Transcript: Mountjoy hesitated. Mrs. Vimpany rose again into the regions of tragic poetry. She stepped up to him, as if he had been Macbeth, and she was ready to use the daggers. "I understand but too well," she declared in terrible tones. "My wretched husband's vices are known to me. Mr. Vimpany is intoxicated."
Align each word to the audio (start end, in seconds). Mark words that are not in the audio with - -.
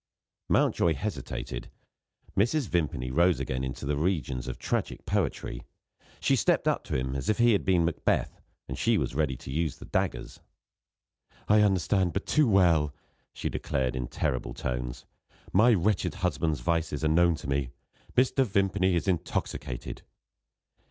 Mountjoy 0.49 0.95
hesitated. 0.95 1.69
Mrs. 2.35 2.67
Vimpany 2.69 3.11
rose 3.11 3.39
again 3.39 3.63
into 3.63 3.85
the 3.85 3.95
regions 3.95 4.47
of 4.47 4.57
tragic 4.57 5.05
poetry. 5.05 5.61
She 6.19 6.35
stepped 6.35 6.67
up 6.67 6.83
to 6.85 6.97
him, 6.97 7.15
as 7.15 7.29
if 7.29 7.37
he 7.37 7.51
had 7.51 7.63
been 7.63 7.85
Macbeth, 7.85 8.41
and 8.67 8.79
she 8.79 8.97
was 8.97 9.13
ready 9.13 9.37
to 9.37 9.51
use 9.51 9.77
the 9.77 9.85
daggers. 9.85 10.39
"I 11.47 11.61
understand 11.61 12.13
but 12.13 12.25
too 12.25 12.47
well," 12.47 12.95
she 13.31 13.47
declared 13.47 13.95
in 13.95 14.07
terrible 14.07 14.55
tones. 14.55 15.05
"My 15.53 15.71
wretched 15.71 16.15
husband's 16.15 16.61
vices 16.61 17.03
are 17.03 17.07
known 17.07 17.35
to 17.35 17.47
me. 17.47 17.69
Mr. 18.15 18.43
Vimpany 18.43 18.95
is 18.95 19.07
intoxicated." 19.07 20.01